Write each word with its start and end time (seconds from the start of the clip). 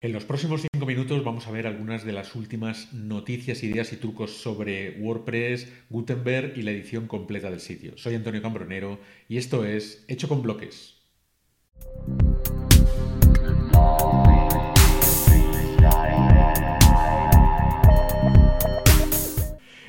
En 0.00 0.12
los 0.12 0.24
próximos 0.24 0.62
cinco 0.72 0.86
minutos 0.86 1.24
vamos 1.24 1.48
a 1.48 1.50
ver 1.50 1.66
algunas 1.66 2.04
de 2.04 2.12
las 2.12 2.36
últimas 2.36 2.92
noticias, 2.92 3.64
ideas 3.64 3.92
y 3.92 3.96
trucos 3.96 4.30
sobre 4.30 4.92
WordPress, 5.00 5.72
Gutenberg 5.90 6.56
y 6.56 6.62
la 6.62 6.70
edición 6.70 7.08
completa 7.08 7.50
del 7.50 7.58
sitio. 7.58 7.98
Soy 7.98 8.14
Antonio 8.14 8.40
Cambronero 8.40 9.00
y 9.28 9.38
esto 9.38 9.64
es 9.64 10.04
Hecho 10.06 10.28
con 10.28 10.40
Bloques. 10.40 10.97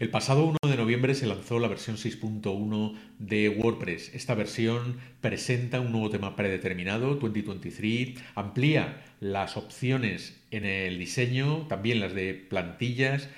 El 0.00 0.10
pasado 0.10 0.44
1 0.46 0.58
de 0.68 0.76
noviembre 0.76 1.14
se 1.14 1.26
lanzó 1.26 1.60
la 1.60 1.68
versión 1.68 1.96
6.1 1.96 2.96
de 3.20 3.48
WordPress. 3.48 4.12
Esta 4.12 4.34
versión 4.34 4.96
presenta 5.20 5.78
un 5.78 5.92
nuevo 5.92 6.10
tema 6.10 6.34
predeterminado, 6.34 7.14
2023, 7.14 8.18
amplía 8.34 9.04
las 9.20 9.56
opciones 9.56 10.42
en 10.50 10.64
el 10.64 10.98
diseño, 10.98 11.66
también 11.68 12.00
las 12.00 12.12
de 12.12 12.34
plantillas 12.34 13.28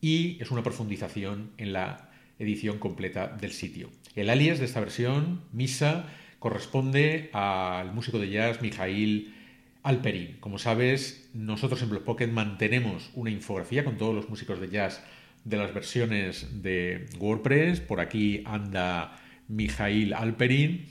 y 0.00 0.36
es 0.42 0.50
una 0.50 0.64
profundización 0.64 1.52
en 1.58 1.72
la 1.72 2.10
edición 2.40 2.80
completa 2.80 3.28
del 3.28 3.52
sitio. 3.52 3.88
El 4.16 4.30
alias 4.30 4.58
de 4.58 4.64
esta 4.64 4.80
versión, 4.80 5.42
Misa, 5.52 6.06
corresponde 6.40 7.30
al 7.32 7.92
músico 7.94 8.18
de 8.18 8.30
jazz 8.30 8.60
Mijail 8.62 9.32
Alperin. 9.84 10.38
Como 10.40 10.58
sabes, 10.58 11.30
nosotros 11.34 11.82
en 11.82 11.90
Pocket 12.02 12.26
mantenemos 12.26 13.10
una 13.14 13.30
infografía 13.30 13.84
con 13.84 13.96
todos 13.96 14.14
los 14.14 14.28
músicos 14.28 14.60
de 14.60 14.70
jazz 14.70 15.04
de 15.44 15.56
las 15.56 15.72
versiones 15.72 16.62
de 16.62 17.06
WordPress. 17.18 17.80
Por 17.80 18.00
aquí 18.00 18.42
anda 18.46 19.20
Mijail 19.48 20.14
Alperin 20.14 20.86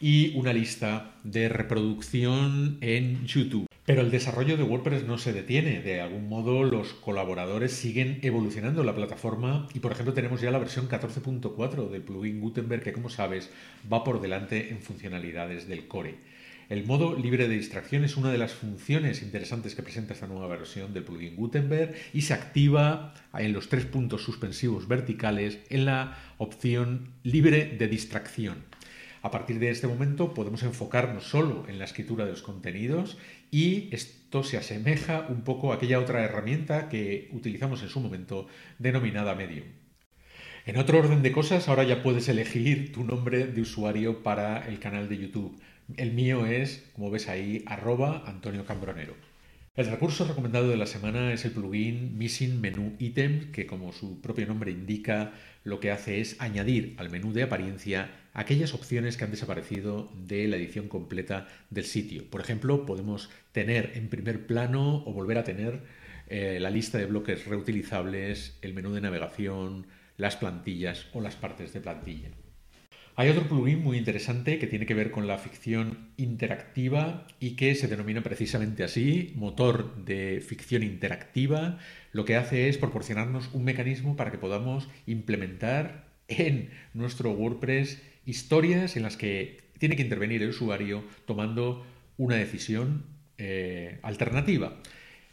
y 0.00 0.36
una 0.36 0.52
lista 0.52 1.16
de 1.24 1.48
reproducción 1.48 2.78
en 2.80 3.26
YouTube. 3.26 3.66
Pero 3.84 4.00
el 4.00 4.10
desarrollo 4.10 4.56
de 4.56 4.64
WordPress 4.64 5.04
no 5.04 5.16
se 5.16 5.32
detiene. 5.32 5.80
De 5.80 6.00
algún 6.00 6.28
modo 6.28 6.64
los 6.64 6.92
colaboradores 6.94 7.72
siguen 7.72 8.18
evolucionando 8.22 8.82
la 8.82 8.96
plataforma 8.96 9.68
y 9.74 9.78
por 9.78 9.92
ejemplo 9.92 10.12
tenemos 10.12 10.40
ya 10.40 10.50
la 10.50 10.58
versión 10.58 10.88
14.4 10.88 11.88
del 11.88 12.02
plugin 12.02 12.40
Gutenberg 12.40 12.82
que 12.82 12.92
como 12.92 13.08
sabes 13.08 13.50
va 13.90 14.02
por 14.02 14.20
delante 14.20 14.70
en 14.70 14.80
funcionalidades 14.80 15.68
del 15.68 15.86
core. 15.86 16.16
El 16.68 16.84
modo 16.84 17.16
libre 17.16 17.46
de 17.46 17.54
distracción 17.54 18.02
es 18.02 18.16
una 18.16 18.32
de 18.32 18.38
las 18.38 18.52
funciones 18.52 19.22
interesantes 19.22 19.76
que 19.76 19.84
presenta 19.84 20.14
esta 20.14 20.26
nueva 20.26 20.48
versión 20.48 20.92
del 20.92 21.04
plugin 21.04 21.36
Gutenberg 21.36 21.94
y 22.12 22.22
se 22.22 22.34
activa 22.34 23.14
en 23.34 23.52
los 23.52 23.68
tres 23.68 23.84
puntos 23.84 24.24
suspensivos 24.24 24.88
verticales 24.88 25.60
en 25.68 25.84
la 25.84 26.18
opción 26.38 27.12
libre 27.22 27.76
de 27.78 27.86
distracción. 27.86 28.64
A 29.22 29.30
partir 29.30 29.60
de 29.60 29.70
este 29.70 29.86
momento 29.86 30.34
podemos 30.34 30.64
enfocarnos 30.64 31.28
solo 31.28 31.66
en 31.68 31.78
la 31.78 31.84
escritura 31.84 32.24
de 32.24 32.32
los 32.32 32.42
contenidos 32.42 33.16
y 33.52 33.88
esto 33.92 34.42
se 34.42 34.56
asemeja 34.56 35.24
un 35.28 35.42
poco 35.42 35.70
a 35.70 35.76
aquella 35.76 36.00
otra 36.00 36.24
herramienta 36.24 36.88
que 36.88 37.30
utilizamos 37.32 37.80
en 37.82 37.90
su 37.90 38.00
momento 38.00 38.48
denominada 38.80 39.36
Medium. 39.36 39.85
En 40.66 40.78
otro 40.78 40.98
orden 40.98 41.22
de 41.22 41.30
cosas, 41.30 41.68
ahora 41.68 41.84
ya 41.84 42.02
puedes 42.02 42.28
elegir 42.28 42.90
tu 42.90 43.04
nombre 43.04 43.46
de 43.46 43.60
usuario 43.60 44.24
para 44.24 44.66
el 44.66 44.80
canal 44.80 45.08
de 45.08 45.16
YouTube. 45.16 45.56
El 45.96 46.12
mío 46.12 46.44
es, 46.44 46.90
como 46.94 47.08
ves 47.08 47.28
ahí, 47.28 47.62
arroba 47.66 48.24
Antonio 48.26 48.64
Cambronero. 48.64 49.14
El 49.76 49.86
recurso 49.86 50.26
recomendado 50.26 50.68
de 50.68 50.76
la 50.76 50.86
semana 50.86 51.32
es 51.32 51.44
el 51.44 51.52
plugin 51.52 52.18
Missing 52.18 52.60
Menu 52.60 52.96
Item, 52.98 53.52
que 53.52 53.64
como 53.64 53.92
su 53.92 54.20
propio 54.20 54.44
nombre 54.48 54.72
indica, 54.72 55.34
lo 55.62 55.78
que 55.78 55.92
hace 55.92 56.20
es 56.20 56.34
añadir 56.40 56.96
al 56.98 57.10
menú 57.10 57.32
de 57.32 57.44
apariencia 57.44 58.10
aquellas 58.34 58.74
opciones 58.74 59.16
que 59.16 59.22
han 59.22 59.30
desaparecido 59.30 60.10
de 60.26 60.48
la 60.48 60.56
edición 60.56 60.88
completa 60.88 61.46
del 61.70 61.84
sitio. 61.84 62.28
Por 62.28 62.40
ejemplo, 62.40 62.86
podemos 62.86 63.30
tener 63.52 63.92
en 63.94 64.08
primer 64.08 64.48
plano 64.48 65.04
o 65.06 65.12
volver 65.12 65.38
a 65.38 65.44
tener 65.44 65.82
eh, 66.26 66.58
la 66.60 66.70
lista 66.70 66.98
de 66.98 67.06
bloques 67.06 67.46
reutilizables, 67.46 68.58
el 68.62 68.74
menú 68.74 68.92
de 68.92 69.00
navegación, 69.00 69.86
las 70.16 70.36
plantillas 70.36 71.06
o 71.12 71.20
las 71.20 71.36
partes 71.36 71.72
de 71.72 71.80
plantilla. 71.80 72.28
Hay 73.18 73.30
otro 73.30 73.48
plugin 73.48 73.82
muy 73.82 73.96
interesante 73.96 74.58
que 74.58 74.66
tiene 74.66 74.84
que 74.84 74.92
ver 74.92 75.10
con 75.10 75.26
la 75.26 75.38
ficción 75.38 76.10
interactiva 76.18 77.26
y 77.40 77.56
que 77.56 77.74
se 77.74 77.88
denomina 77.88 78.22
precisamente 78.22 78.84
así, 78.84 79.32
motor 79.36 80.04
de 80.04 80.44
ficción 80.46 80.82
interactiva. 80.82 81.78
Lo 82.12 82.26
que 82.26 82.36
hace 82.36 82.68
es 82.68 82.76
proporcionarnos 82.76 83.48
un 83.54 83.64
mecanismo 83.64 84.16
para 84.16 84.30
que 84.30 84.36
podamos 84.36 84.90
implementar 85.06 86.04
en 86.28 86.68
nuestro 86.92 87.30
WordPress 87.30 88.02
historias 88.26 88.96
en 88.96 89.04
las 89.04 89.16
que 89.16 89.62
tiene 89.78 89.96
que 89.96 90.02
intervenir 90.02 90.42
el 90.42 90.50
usuario 90.50 91.02
tomando 91.24 91.86
una 92.18 92.36
decisión 92.36 93.04
eh, 93.38 93.98
alternativa. 94.02 94.76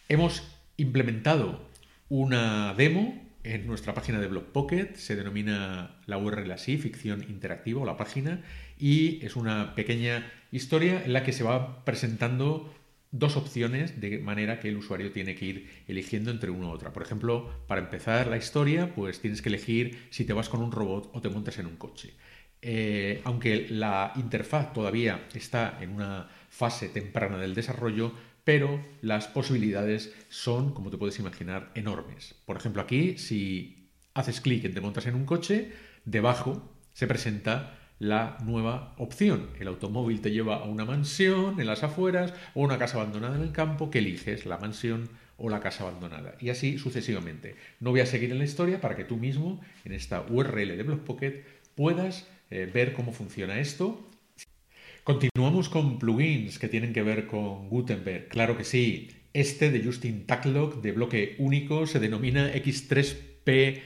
Hemos 0.08 0.58
implementado 0.78 1.68
una 2.08 2.74
demo 2.76 3.23
en 3.44 3.68
nuestra 3.68 3.94
página 3.94 4.20
de 4.20 4.28
Blog 4.28 4.46
Pocket, 4.46 4.96
se 4.96 5.16
denomina 5.16 5.98
la 6.06 6.18
URL 6.18 6.52
así, 6.52 6.78
ficción 6.78 7.24
interactiva 7.30 7.82
o 7.82 7.86
la 7.86 7.98
página, 7.98 8.42
y 8.80 9.24
es 9.26 9.36
una 9.36 9.76
pequeña 9.76 10.32
historia 10.52 11.04
en 11.04 11.14
la 11.14 11.24
que 11.24 11.34
se 11.34 11.44
va 11.44 11.84
presentando 11.86 12.74
dos 13.12 13.38
opciones 13.38 14.02
de 14.02 14.18
manera 14.20 14.60
que 14.60 14.70
el 14.70 14.78
usuario 14.78 15.12
tiene 15.12 15.36
que 15.36 15.46
ir 15.46 15.70
eligiendo 15.88 16.32
entre 16.32 16.50
una 16.50 16.68
u 16.68 16.72
otra. 16.72 16.94
Por 16.94 17.04
ejemplo, 17.04 17.50
para 17.68 17.82
empezar 17.82 18.28
la 18.28 18.38
historia, 18.38 18.94
pues 18.96 19.20
tienes 19.20 19.42
que 19.42 19.50
elegir 19.50 20.08
si 20.10 20.26
te 20.26 20.34
vas 20.34 20.50
con 20.50 20.62
un 20.62 20.72
robot 20.72 21.12
o 21.14 21.22
te 21.22 21.30
montas 21.30 21.60
en 21.60 21.68
un 21.68 21.76
coche. 21.76 22.14
Eh, 22.66 23.22
aunque 23.26 23.68
la 23.70 24.14
interfaz 24.16 24.72
todavía 24.72 25.28
está 25.34 25.78
en 25.82 25.92
una 25.92 26.30
fase 26.54 26.88
temprana 26.88 27.40
del 27.40 27.56
desarrollo, 27.56 28.14
pero 28.44 28.80
las 29.02 29.28
posibilidades 29.28 30.14
son, 30.30 30.74
como 30.74 30.92
te 30.92 30.98
puedes 30.98 31.18
imaginar, 31.18 31.72
enormes. 31.74 32.36
Por 32.46 32.58
ejemplo, 32.58 32.82
aquí, 32.82 33.18
si 33.18 33.90
haces 34.14 34.40
clic 34.40 34.64
en 34.64 34.74
te 34.74 34.82
montas 34.82 35.08
en 35.08 35.16
un 35.16 35.26
coche, 35.26 35.72
debajo 36.06 36.72
se 36.94 37.08
presenta 37.08 37.80
la 37.98 38.38
nueva 38.44 38.94
opción. 39.00 39.50
El 39.60 39.68
automóvil 39.68 40.22
te 40.22 40.30
lleva 40.30 40.58
a 40.58 40.66
una 40.66 40.86
mansión 40.86 41.60
en 41.60 41.66
las 41.66 41.84
afueras 41.84 42.34
o 42.54 42.62
una 42.62 42.78
casa 42.78 42.98
abandonada 42.98 43.36
en 43.36 43.42
el 43.42 43.52
campo 43.52 43.90
que 43.90 44.00
eliges, 44.00 44.46
la 44.46 44.60
mansión 44.60 45.10
o 45.38 45.50
la 45.50 45.60
casa 45.60 45.88
abandonada. 45.88 46.36
Y 46.40 46.50
así 46.50 46.78
sucesivamente. 46.78 47.56
No 47.80 47.90
voy 47.90 48.02
a 48.02 48.06
seguir 48.06 48.32
en 48.32 48.38
la 48.38 48.46
historia 48.46 48.80
para 48.80 48.96
que 48.96 49.06
tú 49.06 49.18
mismo, 49.18 49.60
en 49.86 49.94
esta 49.94 50.22
URL 50.22 50.78
de 50.78 50.84
Blogpocket, 50.84 51.46
puedas 51.74 52.28
eh, 52.52 52.70
ver 52.72 52.94
cómo 52.94 53.12
funciona 53.12 53.60
esto 53.60 54.08
Continuamos 55.04 55.68
con 55.68 56.00
plugins 56.00 56.58
que 56.60 56.70
tienen 56.70 56.94
que 56.94 57.04
ver 57.04 57.28
con 57.28 57.68
Gutenberg. 57.68 58.30
Claro 58.30 58.56
que 58.56 58.64
sí. 58.64 59.10
Este 59.34 59.70
de 59.70 59.84
Justin 59.84 60.26
Tacklock 60.26 60.82
de 60.82 60.94
bloque 60.94 61.36
único 61.40 61.86
se 61.88 62.00
denomina 62.00 62.54
X3PO 62.54 63.82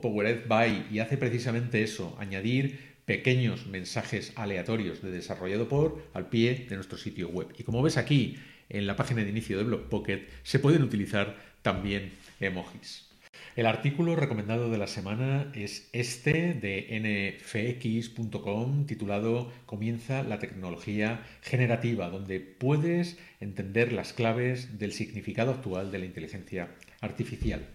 Powered 0.00 0.46
by 0.46 0.86
y 0.92 1.00
hace 1.00 1.16
precisamente 1.16 1.82
eso, 1.82 2.16
añadir 2.20 2.78
pequeños 3.04 3.66
mensajes 3.66 4.32
aleatorios 4.36 5.02
de 5.02 5.10
desarrollado 5.10 5.68
por 5.68 6.04
al 6.14 6.28
pie 6.28 6.66
de 6.68 6.76
nuestro 6.76 6.98
sitio 6.98 7.28
web. 7.30 7.48
Y 7.58 7.64
como 7.64 7.82
ves 7.82 7.96
aquí 7.96 8.36
en 8.68 8.86
la 8.86 8.94
página 8.94 9.24
de 9.24 9.30
inicio 9.30 9.58
de 9.58 9.64
Blog 9.64 9.88
Pocket, 9.88 10.28
se 10.44 10.60
pueden 10.60 10.84
utilizar 10.84 11.36
también 11.62 12.12
emojis. 12.38 13.07
El 13.56 13.66
artículo 13.66 14.14
recomendado 14.14 14.70
de 14.70 14.78
la 14.78 14.86
semana 14.86 15.50
es 15.54 15.88
este 15.92 16.54
de 16.54 17.40
nfx.com 17.42 18.86
titulado 18.86 19.52
Comienza 19.66 20.22
la 20.22 20.38
tecnología 20.38 21.24
generativa, 21.42 22.08
donde 22.08 22.40
puedes 22.40 23.18
entender 23.40 23.92
las 23.92 24.12
claves 24.12 24.78
del 24.78 24.92
significado 24.92 25.50
actual 25.50 25.90
de 25.90 25.98
la 25.98 26.06
inteligencia 26.06 26.68
artificial. 27.00 27.66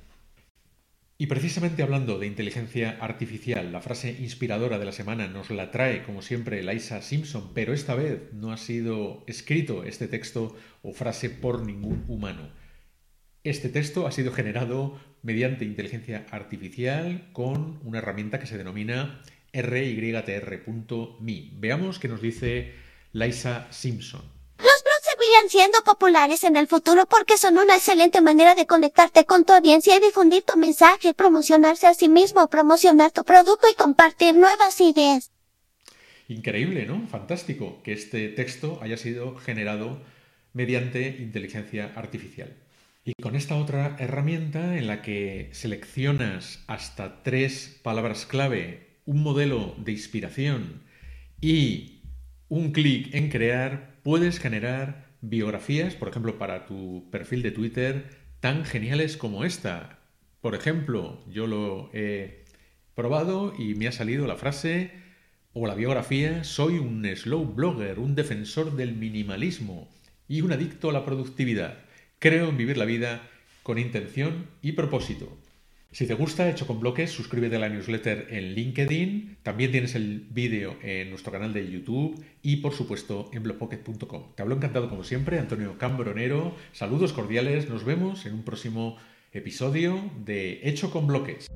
Y 1.18 1.28
precisamente 1.28 1.84
hablando 1.84 2.18
de 2.18 2.28
inteligencia 2.28 2.98
artificial, 3.00 3.72
la 3.72 3.82
frase 3.82 4.18
inspiradora 4.20 4.80
de 4.80 4.86
la 4.86 4.92
semana 4.92 5.28
nos 5.28 5.52
la 5.52 5.70
trae, 5.70 6.04
como 6.04 6.22
siempre, 6.22 6.64
Liza 6.64 7.02
Simpson, 7.02 7.52
pero 7.54 7.74
esta 7.74 7.94
vez 7.94 8.34
no 8.34 8.52
ha 8.52 8.58
sido 8.58 9.24
escrito 9.28 9.84
este 9.84 10.08
texto 10.08 10.56
o 10.82 10.92
frase 10.92 11.30
por 11.30 11.66
ningún 11.66 12.04
humano 12.08 12.63
este 13.44 13.68
texto 13.70 14.08
ha 14.08 14.12
sido 14.12 14.32
generado 14.32 14.98
mediante 15.22 15.66
inteligencia 15.66 16.26
artificial 16.32 17.30
con 17.34 17.80
una 17.84 17.98
herramienta 17.98 18.40
que 18.40 18.48
se 18.48 18.58
denomina 18.58 19.22
rytr.me. 19.54 21.50
Veamos 21.54 22.00
qué 22.00 22.08
nos 22.08 22.22
dice 22.22 22.74
Liza 23.12 23.68
Simpson. 23.72 24.22
Los 24.58 24.84
blogs 24.84 25.04
seguirán 25.04 25.50
siendo 25.50 25.84
populares 25.84 26.46
en 26.46 26.56
el 26.56 26.68
futuro 26.68 27.06
porque 27.06 27.38
son 27.38 27.58
una 27.58 27.76
excelente 27.76 28.22
manera 28.22 28.56
de 28.56 28.66
conectarte 28.66 29.26
con 29.26 29.44
tu 29.44 29.52
audiencia 29.54 29.98
y 29.98 30.00
difundir 30.00 30.44
tu 30.44 30.58
mensaje, 30.58 31.14
promocionarse 31.14 31.88
a 31.88 31.94
sí 31.94 32.08
mismo, 32.08 32.50
promocionar 32.50 33.12
tu 33.12 33.26
producto 33.26 33.68
y 33.70 33.76
compartir 33.76 34.36
nuevas 34.36 34.80
ideas. 34.80 35.32
Increíble, 36.30 36.86
¿no? 36.86 37.06
Fantástico 37.08 37.84
que 37.84 37.92
este 37.92 38.30
texto 38.30 38.80
haya 38.82 38.96
sido 38.96 39.36
generado 39.36 40.02
mediante 40.54 41.18
inteligencia 41.20 41.92
artificial. 41.96 42.63
Y 43.06 43.22
con 43.22 43.36
esta 43.36 43.58
otra 43.58 43.98
herramienta 44.00 44.78
en 44.78 44.88
la 44.88 45.02
que 45.02 45.50
seleccionas 45.52 46.64
hasta 46.68 47.22
tres 47.22 47.80
palabras 47.84 48.26
clave, 48.26 48.88
un 49.06 49.22
modelo 49.22 49.76
de 49.78 49.92
inspiración 49.92 50.84
y 51.42 52.02
un 52.48 52.72
clic 52.72 53.14
en 53.14 53.30
crear, 53.30 54.00
puedes 54.04 54.40
generar 54.40 55.10
biografías, 55.20 55.96
por 55.96 56.08
ejemplo, 56.08 56.38
para 56.38 56.66
tu 56.66 57.10
perfil 57.12 57.42
de 57.42 57.52
Twitter, 57.52 58.10
tan 58.40 58.64
geniales 58.64 59.18
como 59.18 59.44
esta. 59.44 60.00
Por 60.40 60.56
ejemplo, 60.56 61.26
yo 61.30 61.46
lo 61.46 61.90
he 61.94 62.46
probado 62.96 63.54
y 63.60 63.76
me 63.76 63.88
ha 63.88 63.92
salido 63.92 64.28
la 64.28 64.38
frase 64.38 64.92
o 65.52 65.68
la 65.68 65.76
biografía, 65.76 66.46
soy 66.46 66.78
un 66.78 67.06
slow 67.18 67.44
blogger, 67.54 68.00
un 68.00 68.16
defensor 68.16 68.78
del 68.78 68.96
minimalismo 68.96 69.90
y 70.30 70.40
un 70.40 70.54
adicto 70.54 70.90
a 70.90 70.94
la 70.94 71.04
productividad. 71.04 71.80
Creo 72.24 72.48
en 72.48 72.56
vivir 72.56 72.78
la 72.78 72.86
vida 72.86 73.22
con 73.64 73.78
intención 73.78 74.46
y 74.62 74.72
propósito. 74.72 75.38
Si 75.92 76.08
te 76.08 76.14
gusta 76.14 76.50
Hecho 76.50 76.66
con 76.66 76.80
Bloques, 76.80 77.12
suscríbete 77.12 77.58
a 77.58 77.60
la 77.60 77.68
newsletter 77.68 78.28
en 78.30 78.54
LinkedIn. 78.54 79.40
También 79.44 79.74
tienes 79.74 79.94
el 79.94 80.26
vídeo 80.30 80.78
en 80.82 81.10
nuestro 81.10 81.34
canal 81.34 81.52
de 81.52 81.70
YouTube 81.70 82.24
y, 82.42 82.62
por 82.62 82.72
supuesto, 82.72 83.30
en 83.34 83.44
blogpocket.com. 83.44 84.36
Te 84.36 84.42
hablo 84.42 84.56
encantado, 84.56 84.90
como 84.90 85.04
siempre, 85.04 85.38
Antonio 85.38 85.78
Cambronero. 85.78 86.56
Saludos 86.72 87.12
cordiales. 87.12 87.68
Nos 87.68 87.84
vemos 87.84 88.26
en 88.26 88.36
un 88.36 88.44
próximo 88.44 88.96
episodio 89.34 90.00
de 90.24 90.62
Hecho 90.64 90.92
con 90.92 91.08
Bloques. 91.08 91.48